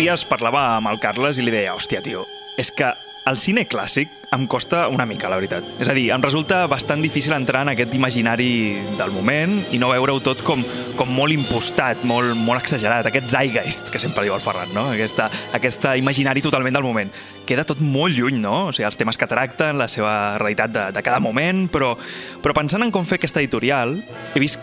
dies 0.00 0.24
parlava 0.24 0.78
amb 0.78 0.88
el 0.88 0.98
Carles 1.02 1.36
i 1.36 1.44
li 1.44 1.52
deia, 1.52 1.74
hòstia, 1.76 2.00
tio, 2.00 2.24
és 2.60 2.70
que 2.72 2.88
el 3.28 3.36
cine 3.38 3.66
clàssic 3.68 4.08
em 4.32 4.46
costa 4.48 4.86
una 4.88 5.04
mica, 5.04 5.28
la 5.28 5.36
veritat. 5.36 5.66
És 5.82 5.90
a 5.90 5.94
dir, 5.94 6.06
em 6.14 6.22
resulta 6.22 6.62
bastant 6.70 7.02
difícil 7.04 7.34
entrar 7.36 7.66
en 7.66 7.72
aquest 7.72 7.92
imaginari 7.98 8.48
del 8.96 9.12
moment 9.12 9.58
i 9.74 9.80
no 9.82 9.90
veure-ho 9.90 10.22
tot 10.24 10.40
com, 10.46 10.62
com 10.96 11.12
molt 11.12 11.34
impostat, 11.34 12.04
molt, 12.08 12.32
molt 12.38 12.62
exagerat, 12.62 13.10
aquest 13.10 13.28
zeitgeist 13.34 13.90
que 13.92 14.00
sempre 14.00 14.24
diu 14.24 14.36
el 14.36 14.44
Ferran, 14.44 14.72
no? 14.72 14.86
Aquesta, 14.94 15.28
aquesta 15.58 15.96
imaginari 16.00 16.40
totalment 16.46 16.78
del 16.78 16.86
moment. 16.86 17.12
Queda 17.46 17.66
tot 17.68 17.82
molt 17.84 18.16
lluny, 18.16 18.40
no? 18.40 18.70
O 18.70 18.72
sigui, 18.72 18.88
els 18.88 19.00
temes 19.00 19.20
que 19.20 19.28
tracten, 19.28 19.76
la 19.82 19.90
seva 19.90 20.14
realitat 20.40 20.72
de, 20.72 20.86
de 20.96 21.04
cada 21.04 21.20
moment, 21.20 21.66
però, 21.68 21.92
però 22.40 22.56
pensant 22.56 22.86
en 22.86 22.94
com 22.94 23.04
fer 23.04 23.20
aquesta 23.20 23.42
editorial, 23.42 23.98
he 24.32 24.40
vist 24.40 24.62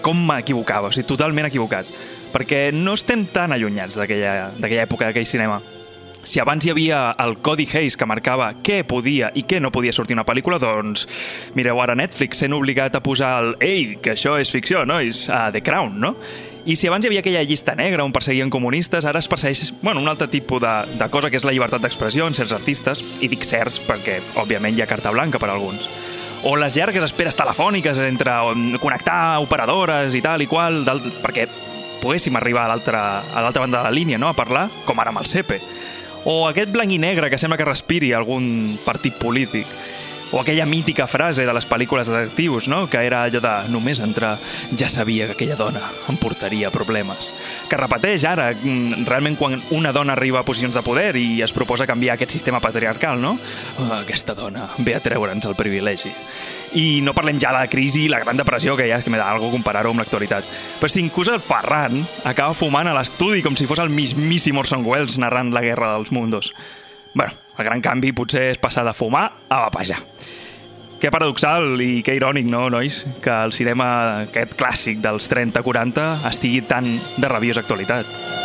com 0.00 0.16
m'equivocava, 0.30 0.88
o 0.88 0.94
sigui, 0.94 1.10
totalment 1.10 1.50
equivocat, 1.50 1.90
perquè 2.32 2.68
no 2.74 2.94
estem 2.98 3.26
tan 3.32 3.56
allunyats 3.56 3.98
d'aquella 3.98 4.84
època, 4.84 5.08
d'aquell 5.08 5.28
cinema 5.28 5.60
si 6.28 6.40
abans 6.40 6.66
hi 6.66 6.70
havia 6.70 7.14
el 7.24 7.38
Codi 7.40 7.64
Hayes 7.72 7.96
que 7.96 8.06
marcava 8.06 8.50
què 8.64 8.82
podia 8.84 9.30
i 9.38 9.46
què 9.48 9.62
no 9.64 9.70
podia 9.72 9.94
sortir 9.96 10.16
una 10.16 10.26
pel·lícula, 10.28 10.58
doncs 10.60 11.06
mireu 11.56 11.80
ara 11.80 11.96
Netflix 11.96 12.42
sent 12.42 12.52
obligat 12.52 12.98
a 12.98 13.02
posar 13.02 13.30
el 13.40 13.54
«Ei, 13.64 13.96
que 14.02 14.12
això 14.12 14.36
és 14.36 14.52
ficció, 14.52 14.84
nois!» 14.84 15.28
a 15.32 15.48
The 15.54 15.62
Crown, 15.64 15.96
no? 16.02 16.14
I 16.68 16.76
si 16.76 16.90
abans 16.90 17.06
hi 17.06 17.08
havia 17.08 17.22
aquella 17.24 17.46
llista 17.48 17.72
negra 17.78 18.04
on 18.04 18.12
perseguien 18.12 18.52
comunistes, 18.52 19.06
ara 19.08 19.22
es 19.22 19.28
persegueix 19.30 19.72
bueno, 19.80 20.02
un 20.02 20.08
altre 20.12 20.28
tipus 20.28 20.60
de, 20.60 20.74
de 21.00 21.08
cosa 21.08 21.30
que 21.30 21.40
és 21.40 21.46
la 21.48 21.54
llibertat 21.54 21.80
d'expressió 21.80 22.26
en 22.28 22.36
certs 22.36 22.52
artistes, 22.52 23.04
i 23.24 23.30
dic 23.32 23.46
certs 23.48 23.80
perquè, 23.88 24.20
òbviament, 24.36 24.76
hi 24.76 24.84
ha 24.84 24.90
carta 24.90 25.14
blanca 25.14 25.40
per 25.40 25.48
a 25.48 25.56
alguns 25.56 25.88
o 26.46 26.52
les 26.54 26.76
llargues 26.76 27.02
esperes 27.02 27.34
telefòniques 27.34 27.98
entre 27.98 28.30
connectar 28.78 29.40
operadores 29.42 30.14
i 30.14 30.20
tal 30.22 30.44
i 30.44 30.46
qual, 30.46 30.84
perquè 31.24 31.48
poguéssim 32.02 32.36
arribar 32.36 32.66
a 32.66 32.74
l'altra 32.74 33.60
banda 33.60 33.78
de 33.78 33.84
la 33.84 33.94
línia, 33.94 34.18
no?, 34.18 34.28
a 34.28 34.36
parlar, 34.36 34.68
com 34.84 34.98
ara 35.00 35.12
amb 35.14 35.22
el 35.22 35.26
CEPE. 35.26 35.60
O 36.28 36.48
aquest 36.48 36.70
blanc 36.74 36.92
i 36.92 36.98
negre 36.98 37.30
que 37.30 37.38
sembla 37.38 37.56
que 37.56 37.66
respiri 37.68 38.12
algun 38.12 38.78
partit 38.84 39.14
polític. 39.20 39.66
O 40.30 40.40
aquella 40.40 40.66
mítica 40.66 41.06
frase 41.08 41.46
de 41.46 41.52
les 41.56 41.64
pel·lícules 41.64 42.08
de 42.08 42.16
detectius, 42.18 42.68
no? 42.68 42.86
que 42.90 43.00
era 43.00 43.22
allò 43.24 43.40
de 43.40 43.54
només 43.72 44.00
entrar 44.04 44.34
ja 44.76 44.90
sabia 44.92 45.26
que 45.26 45.32
aquella 45.32 45.56
dona 45.56 45.86
em 46.08 46.18
portaria 46.20 46.70
problemes. 46.70 47.32
Que 47.70 47.78
repeteix 47.80 48.26
ara, 48.28 48.50
mm, 48.52 49.06
realment 49.08 49.38
quan 49.40 49.62
una 49.70 49.92
dona 49.92 50.12
arriba 50.12 50.40
a 50.40 50.44
posicions 50.44 50.76
de 50.76 50.82
poder 50.84 51.16
i 51.16 51.40
es 51.42 51.54
proposa 51.56 51.86
canviar 51.86 52.16
aquest 52.16 52.36
sistema 52.36 52.60
patriarcal, 52.60 53.20
no? 53.20 53.38
Oh, 53.78 53.92
aquesta 53.94 54.34
dona 54.34 54.68
ve 54.78 54.94
a 54.94 55.00
treure'ns 55.00 55.48
el 55.48 55.56
privilegi. 55.56 56.12
I 56.76 57.00
no 57.00 57.14
parlem 57.16 57.40
ja 57.40 57.54
de 57.54 57.64
la 57.64 57.72
crisi 57.72 58.04
i 58.04 58.12
la 58.12 58.20
gran 58.20 58.36
depressió, 58.36 58.76
que 58.76 58.88
ja 58.88 58.98
és 58.98 59.04
que 59.04 59.10
m'he 59.10 59.20
d'algo 59.20 59.50
comparar-ho 59.50 59.94
amb 59.94 60.04
l'actualitat. 60.04 60.44
Però 60.78 60.92
si 60.92 61.00
inclús 61.00 61.32
el 61.32 61.40
Ferran 61.40 62.02
acaba 62.28 62.52
fumant 62.52 62.88
a 62.88 62.94
l'estudi 62.96 63.40
com 63.42 63.56
si 63.56 63.66
fos 63.66 63.80
el 63.80 63.88
mismíssim 63.88 64.58
Orson 64.60 64.84
Welles 64.84 65.16
narrant 65.18 65.54
la 65.54 65.64
guerra 65.64 65.94
dels 65.94 66.12
mundos. 66.12 66.52
bueno, 67.14 67.32
el 67.58 67.66
gran 67.66 67.82
canvi 67.82 68.14
potser 68.14 68.48
és 68.52 68.60
passar 68.62 68.86
de 68.86 68.94
fumar 68.94 69.26
a 69.50 69.64
vapejar. 69.66 69.98
Que 70.98 71.12
paradoxal 71.14 71.78
i 71.82 72.00
que 72.02 72.16
irònic, 72.18 72.48
no, 72.50 72.64
nois? 72.74 73.04
Que 73.22 73.34
el 73.44 73.54
cinema 73.54 73.88
aquest 74.24 74.56
clàssic 74.58 74.98
dels 75.04 75.30
30-40 75.30 76.08
estigui 76.30 76.64
tan 76.66 76.96
de 77.18 77.30
rabiosa 77.30 77.62
actualitat. 77.62 78.37